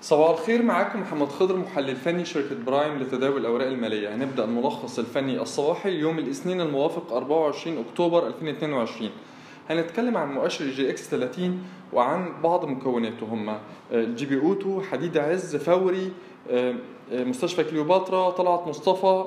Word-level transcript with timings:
صباح 0.00 0.30
الخير 0.30 0.62
معاكم 0.62 1.00
محمد 1.00 1.28
خضر 1.28 1.56
محلل 1.56 1.96
فني 1.96 2.24
شركة 2.24 2.56
برايم 2.66 2.98
لتداول 2.98 3.40
الأوراق 3.40 3.66
المالية. 3.66 4.14
هنبدأ 4.14 4.44
الملخص 4.44 4.98
الفني 4.98 5.42
الصباحي 5.42 5.90
يوم 5.90 6.18
الاثنين 6.18 6.60
الموافق 6.60 7.12
24 7.12 7.78
أكتوبر 7.88 8.26
2022 8.26 9.10
هنتكلم 9.70 10.16
عن 10.16 10.32
مؤشر 10.34 10.64
EGX 10.64 11.10
30 11.10 11.62
وعن 11.92 12.42
بعض 12.42 12.64
مكوناته 12.64 13.26
هم 13.26 13.58
GB 13.92 14.40
Auto 14.40 14.82
حديد 14.82 15.18
عز 15.18 15.56
فوري 15.56 16.12
مستشفى 17.12 17.64
كليوباترا 17.64 18.30
طلعت 18.30 18.66
مصطفى 18.68 19.24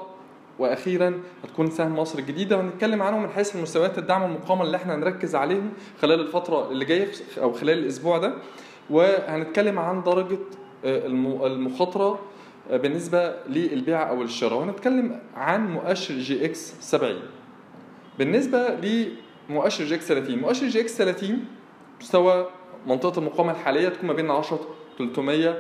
وأخيرا 0.60 1.20
هتكون 1.44 1.70
سهم 1.72 2.00
مصر 2.00 2.20
الجديدة. 2.20 2.58
وهنتكلم 2.58 3.02
عنهم 3.02 3.24
من 3.24 3.30
حيث 3.30 3.56
المستويات 3.56 3.98
الدعم 3.98 4.24
والمقاومة 4.24 4.64
اللي 4.64 4.78
إحنا 4.78 4.96
هنركز 4.96 5.36
عليهم 5.36 5.70
خلال 6.02 6.20
الفترة 6.20 6.72
اللي 6.72 6.86
جاية 6.86 7.12
أو 7.42 7.54
خلال 7.54 7.80
الأسبوع 7.80 8.18
ده. 8.18 8.34
وهنتكلم 8.90 9.80
عن 9.80 10.04
درجة 10.04 10.38
المخاطرة 10.86 12.20
بالنسبة 12.72 13.36
للبيع 13.50 14.10
أو 14.10 14.22
الشراء. 14.22 14.60
وهنتكلم 14.60 15.20
عن 15.36 15.72
مؤشر 15.74 16.14
EGX 16.14 16.74
70 16.82 17.20
بالنسبة 18.20 18.70
لمؤشر 19.50 19.84
EGX 19.84 20.08
30 20.08 20.40
مؤشر 20.40 20.68
EGX 20.68 20.98
30 20.98 21.46
مستوى 22.02 22.48
منطقة 22.88 23.20
المقاومة 23.20 23.52
الحالية 23.52 23.90
تكون 23.90 24.08
ما 24.08 24.14
بين 24.14 24.32
10 24.32 24.60
300 24.98 25.58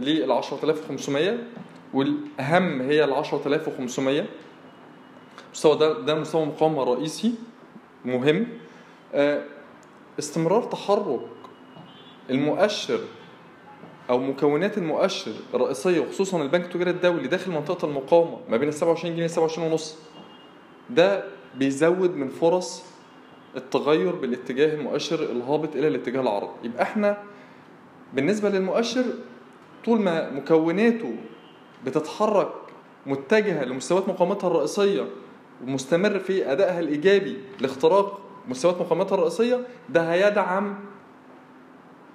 ل 0.00 0.32
10500 0.32 1.38
والأهم 1.94 2.80
هي 2.80 3.04
ال 3.04 3.12
10500 3.12 4.24
المستوى 5.46 5.78
ده 5.78 6.00
ده 6.00 6.14
مستوى 6.14 6.46
مقاومة 6.46 6.84
رئيسي 6.84 7.34
مهم. 8.04 8.46
استمرار 10.18 10.62
تحرك 10.62 11.20
المؤشر 12.30 13.00
أو 14.10 14.18
مكونات 14.18 14.78
المؤشر 14.78 15.32
الرئيسية 15.54 16.00
وخصوصا 16.00 16.42
البنك 16.42 16.64
التجاري 16.64 16.90
الدولي 16.90 17.28
داخل 17.28 17.50
منطقة 17.50 17.86
المقاومة 17.86 18.38
ما 18.48 18.56
بين 18.56 18.68
ال 18.68 18.74
27 18.74 19.14
جنيه 19.16 19.26
ل 19.26 19.30
27 19.30 19.68
ونص. 19.70 19.96
ده 20.90 21.24
بيزود 21.54 22.16
من 22.16 22.28
فرص 22.28 22.84
التغير 23.56 24.14
بالاتجاه 24.14 24.74
المؤشر 24.74 25.22
الهابط 25.22 25.76
إلى 25.76 25.88
الاتجاه 25.88 26.20
العرضي 26.20 26.50
يبقى 26.64 26.82
إحنا 26.82 27.18
بالنسبة 28.14 28.48
للمؤشر 28.48 29.04
طول 29.84 30.00
ما 30.00 30.30
مكوناته 30.30 31.14
بتتحرك 31.86 32.52
متجهة 33.06 33.64
لمستويات 33.64 34.08
مقاومتها 34.08 34.46
الرئيسية 34.48 35.06
ومستمر 35.64 36.18
في 36.18 36.52
أدائها 36.52 36.80
الإيجابي 36.80 37.36
لاختراق 37.60 38.20
مستويات 38.48 38.80
مقاومتها 38.80 39.14
الرئيسية 39.14 39.60
ده 39.88 40.12
هيدعم 40.12 40.74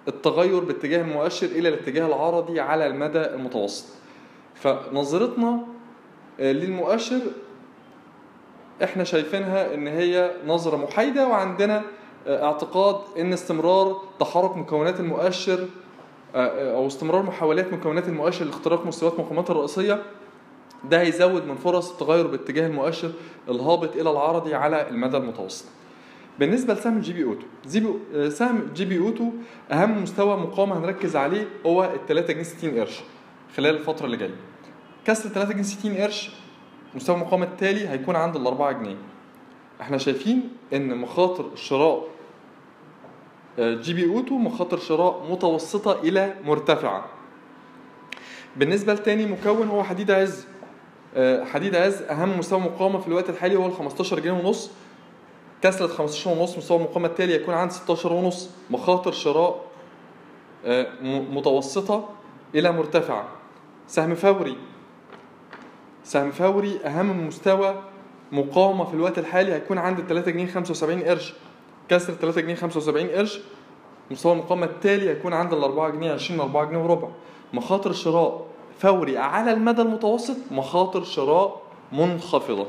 التغير 0.08 0.60
باتجاه 0.64 1.02
المؤشر 1.02 1.48
إلى 1.48 1.70
الاتجاه 1.70 2.06
العرضي 2.08 2.60
على 2.60 2.88
المدى 2.88 3.20
المتوسط. 3.26 3.86
فنظرتنا 4.56 5.60
للمؤشر 6.40 7.20
إحنا 8.84 9.04
شايفينها 9.04 9.74
إن 9.74 9.88
هي 9.88 10.32
نظرة 10.48 10.78
محايدة 10.78 11.28
وعندنا 11.28 11.82
اعتقاد 12.28 12.96
إن 13.20 13.34
استمرار 13.34 14.02
تحرك 14.20 14.58
مكونات 14.58 15.00
المؤشر 15.00 15.66
أو 16.36 16.88
استمرار 16.88 17.22
محاولات 17.24 17.74
مكونات 17.74 18.08
المؤشر 18.08 18.46
لاختراق 18.46 18.86
مستويات 18.86 19.20
مقاومات 19.20 19.50
الرئيسية 19.50 20.04
ده 20.84 21.02
هيزود 21.02 21.46
من 21.46 21.56
فرص 21.56 21.92
التغير 21.92 22.28
باتجاه 22.28 22.68
المؤشر 22.68 23.12
الهابط 23.50 23.96
إلى 23.96 24.12
العرضي 24.12 24.56
على 24.56 24.90
المدى 24.90 25.18
المتوسط. 25.18 25.66
بالنسبة 26.40 26.74
لسهم 26.74 27.00
GB 27.00 27.24
Auto. 27.24 27.48
سهم 28.30 28.70
GB 28.76 28.98
Auto 29.00 29.32
أهم 29.72 30.04
مستوى 30.04 30.38
مقاومة 30.38 30.78
هنركز 30.78 31.16
عليه 31.16 31.48
هو 31.66 31.84
ال 31.84 32.08
3 32.08 32.34
جنيه 32.34 32.44
60 32.44 32.80
قرش 32.80 33.00
خلال 33.56 33.76
الفترة 33.76 34.06
اللي 34.06 34.18
جاية. 34.18 34.36
كسر 35.06 35.30
3 35.30 35.54
جنيه 35.54 35.64
60 35.64 35.98
قرش 35.98 36.32
مستوى 36.96 37.16
المقاومة 37.16 37.46
التالي 37.46 37.88
هيكون 37.90 38.16
عند 38.16 38.36
ال 38.36 38.48
4 38.48 38.72
جنيه. 38.72 38.96
إحنا 39.82 39.98
شايفين 39.98 40.50
إن 40.74 40.98
مخاطر 40.98 41.56
شراء 41.56 42.08
GB 43.60 44.06
Auto 44.06 44.38
مخاطر 44.38 44.78
شراء 44.78 45.28
متوسطة 45.32 46.02
إلى 46.02 46.34
مرتفعة. 46.46 47.06
بالنسبة 48.56 48.94
لتاني 48.94 49.26
مكون 49.26 49.68
هو 49.68 49.84
حديد 49.84 50.12
عز. 50.12 50.48
حديد 51.44 51.76
عز 51.76 52.02
أهم 52.02 52.40
مستوى 52.40 52.60
مقاومة 52.60 53.00
في 53.00 53.08
الوقت 53.08 53.30
الحالي 53.30 53.56
هو 53.56 53.68
ال 53.68 53.74
15 53.74 54.20
جنيه 54.20 54.32
ونص. 54.32 54.72
كسرة 55.62 55.88
15 55.88 56.30
ونص 56.30 56.58
مستوى 56.58 56.78
المقاومة 56.78 57.08
التالي 57.08 57.34
يكون 57.34 57.54
عند 57.54 57.72
16 57.72 58.14
ونص. 58.14 58.50
مخاطر 58.70 59.12
شراء 59.12 59.62
متوسطة 61.32 62.10
إلى 62.56 62.72
مرتفعة. 62.72 63.28
سهم 63.88 64.16
فوري. 64.16 64.58
سهم 66.04 66.32
فوري 66.32 66.80
أهم 66.86 67.28
مستوى 67.28 67.84
مقاومة 68.32 68.86
في 68.86 68.94
الوقت 68.94 69.20
الحالي 69.20 69.54
هيكون 69.54 69.78
عند 69.78 70.02
3 70.02 70.32
جنيه 70.32 70.48
75 70.48 71.04
قرش. 71.04 71.34
كسر 71.90 72.14
3 72.14 72.42
جنيه 72.42 72.56
75 72.56 73.08
قرش 73.08 73.40
مستوى 74.12 74.34
المقاومة 74.34 74.66
التالي 74.66 75.10
هيكون 75.10 75.34
عند 75.34 75.54
ال 75.54 75.64
4 75.64 75.90
جنيه 75.90 76.12
20 76.12 76.40
4 76.40 76.66
جنيه 76.66 76.78
وربع. 76.78 77.08
مخاطر 77.54 77.92
شراء 77.94 78.46
فوري 78.80 79.18
على 79.18 79.52
المدى 79.52 79.82
المتوسط 79.82 80.38
مخاطر 80.52 81.04
شراء 81.04 81.62
منخفضة. 81.92 82.68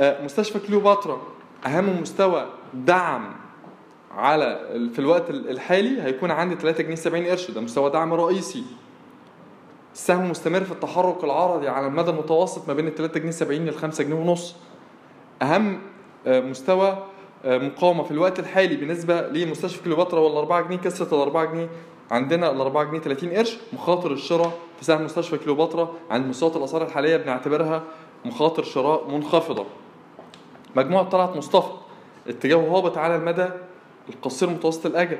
مستشفى 0.00 0.58
كليوباترا. 0.58 1.20
أهم 1.66 2.00
مستوى 2.02 2.46
دعم 2.74 3.34
على 4.14 4.60
في 4.92 4.98
الوقت 4.98 5.30
الحالي 5.30 6.02
هيكون 6.02 6.30
عندي 6.30 6.54
3 6.54 6.82
جنيه 6.82 6.94
70 6.94 7.26
قرش 7.26 7.50
ده 7.50 7.60
مستوى 7.60 7.90
دعم 7.90 8.14
رئيسي. 8.14 8.64
السهم 9.94 10.30
مستمر 10.30 10.60
في 10.60 10.72
التحرك 10.72 11.24
العرضي 11.24 11.68
على 11.68 11.86
المدى 11.86 12.10
المتوسط 12.10 12.68
ما 12.68 12.74
بين 12.74 12.86
ال 12.86 12.94
3 12.94 13.20
جنيه 13.20 13.30
70 13.30 13.60
لل 13.60 13.74
5 13.74 14.04
جنيه 14.04 14.14
ونص. 14.14 14.56
أهم 15.42 15.78
مستوى 16.26 17.04
مقاومة 17.44 18.02
في 18.02 18.10
الوقت 18.10 18.38
الحالي 18.38 18.76
بالنسبة 18.76 19.20
لمستشفى 19.28 19.84
كليوباترا 19.84 20.20
وال 20.20 20.36
4 20.36 20.60
جنيه 20.60 20.76
كسرة 20.76 21.14
ال 21.16 21.20
4 21.20 21.44
جنيه 21.44 21.68
عندنا 22.10 22.50
ال 22.50 22.60
4 22.60 22.84
جنيه 22.84 22.98
30 23.00 23.30
قرش 23.30 23.58
مخاطر 23.72 24.12
الشراء 24.12 24.52
في 24.78 24.84
سهم 24.84 25.04
مستشفى 25.04 25.38
كليوباترا 25.38 25.92
عند 26.10 26.26
مستويات 26.26 26.56
الأسعار 26.56 26.82
الحالية 26.84 27.16
بنعتبرها 27.16 27.82
مخاطر 28.24 28.62
شراء 28.62 29.10
منخفضة. 29.10 29.66
مجموعة 30.76 31.04
طلعت 31.04 31.36
مصطفى. 31.36 31.72
اتجاهه 32.28 32.76
هابط 32.76 32.98
على 32.98 33.16
المدى 33.16 33.48
القصير 34.08 34.50
متوسط 34.50 34.86
الأجل. 34.86 35.18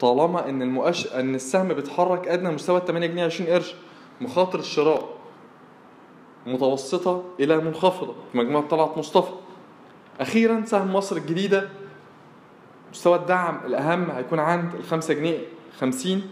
طالما 0.00 0.48
إن 0.48 0.62
المؤشر 0.62 1.20
إن 1.20 1.34
السهم 1.34 1.68
بيتحرك 1.68 2.28
أدنى 2.28 2.50
مستوى 2.50 2.80
8 2.86 3.06
جنيه 3.06 3.24
20 3.24 3.50
قرش 3.50 3.74
مخاطر 4.20 4.58
الشراء 4.58 5.08
متوسطة 6.46 7.24
إلى 7.40 7.56
منخفضة. 7.56 8.14
في 8.32 8.38
مجموعة 8.38 8.66
طلعت 8.68 8.98
مصطفى. 8.98 9.32
أخيرا 10.20 10.62
سهم 10.66 10.92
مصر 10.94 11.16
الجديدة 11.16 11.68
مستوى 12.92 13.16
الدعم 13.16 13.60
الأهم 13.64 14.10
هيكون 14.10 14.38
عند 14.38 14.74
ال 14.74 14.82
5 14.82 15.14
جنيه 15.14 15.38
50 15.80 16.22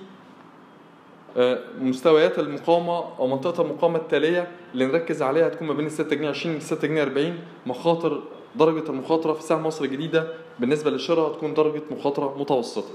مستويات 1.81 2.39
المقاومة 2.39 3.05
أو 3.19 3.27
منطقة 3.27 3.63
المقاومة 3.63 3.97
التالية 3.99 4.49
اللي 4.75 4.87
نركز 4.87 5.23
عليها 5.23 5.47
هتكون 5.47 5.69
ما 5.69 5.75
بين 5.75 5.87
ال 5.87 5.91
6 5.93 6.17
جنيه 6.17 6.29
20 6.29 6.57
ل 6.57 6.63
6 6.63 6.89
جنيه 6.89 7.03
40 7.03 7.39
مخاطر 7.67 8.23
درجة 8.57 8.91
المخاطرة 8.91 9.33
في 9.33 9.43
سهم 9.43 9.67
مصر 9.67 9.85
الجديدة 9.85 10.27
بالنسبة 10.59 10.91
للشراء 10.91 11.31
هتكون 11.31 11.55
درجة 11.55 11.83
مخاطرة 11.91 12.37
متوسطة. 12.39 12.91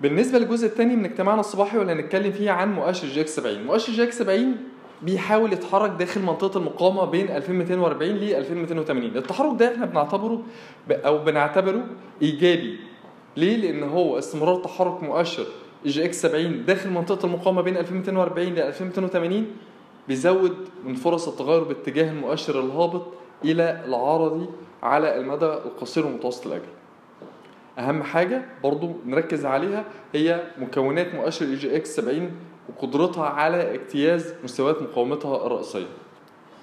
بالنسبة 0.00 0.38
للجزء 0.38 0.66
الثاني 0.66 0.96
من 0.96 1.04
اجتماعنا 1.04 1.40
الصباحي 1.40 1.78
واللي 1.78 1.92
هنتكلم 1.92 2.32
فيه 2.32 2.50
عن 2.50 2.74
مؤشر 2.74 3.08
EGX 3.08 3.36
70 3.36 3.62
مؤشر 3.64 3.92
EGX 3.92 4.18
70 4.18 4.56
بيحاول 5.02 5.52
يتحرك 5.52 5.90
داخل 5.90 6.20
منطقة 6.22 6.58
المقاومة 6.58 7.04
بين 7.04 7.30
2240 7.30 8.10
ل 8.16 8.34
2280 8.34 9.16
التحرك 9.16 9.58
ده 9.60 9.74
إحنا 9.74 9.86
بنعتبره 9.86 10.42
أو 10.90 11.18
بنعتبره 11.18 11.86
إيجابي 12.22 12.78
ليه؟ 13.36 13.56
لأن 13.56 13.82
هو 13.82 14.18
استمرار 14.18 14.56
تحرك 14.56 15.02
مؤشر 15.02 15.46
EGX 15.86 16.22
70 16.22 16.64
داخل 16.64 16.90
منطقة 16.90 17.26
المقاومة 17.26 17.62
بين 17.62 17.76
2240 17.76 18.48
ل 18.54 18.58
2280 18.58 19.46
بيزود 20.08 20.56
من 20.84 20.94
فرص 20.94 21.28
التغير 21.28 21.64
باتجاه 21.64 22.10
المؤشر 22.10 22.60
الهابط 22.60 23.06
إلى 23.44 23.84
العرضي 23.86 24.46
على 24.82 25.16
المدى 25.16 25.46
القصير 25.46 26.06
والمتوسط 26.06 26.46
الأجل. 26.46 26.68
أهم 27.78 28.02
حاجة 28.02 28.44
برضو 28.62 28.92
نركز 29.06 29.46
عليها 29.46 29.84
هي 30.14 30.42
مكونات 30.58 31.14
مؤشر 31.14 31.46
EGX 31.46 31.96
70 31.96 32.30
وقدرتها 32.68 33.26
على 33.26 33.74
اجتياز 33.74 34.34
مستويات 34.44 34.82
مقاومتها 34.82 35.46
الرئيسية. 35.46 35.86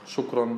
شكرا. 0.06 0.58